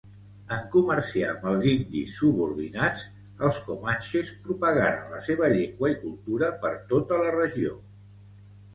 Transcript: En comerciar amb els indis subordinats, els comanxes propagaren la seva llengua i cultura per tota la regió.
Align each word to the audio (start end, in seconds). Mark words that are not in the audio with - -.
En 0.55 0.61
comerciar 0.75 1.27
amb 1.33 1.43
els 1.51 1.67
indis 1.71 2.13
subordinats, 2.21 3.05
els 3.49 3.61
comanxes 3.69 4.33
propagaren 4.49 5.15
la 5.19 5.23
seva 5.31 5.53
llengua 5.55 5.95
i 5.97 6.01
cultura 6.03 6.53
per 6.67 6.77
tota 6.97 7.25
la 7.25 7.33
regió. 7.41 7.81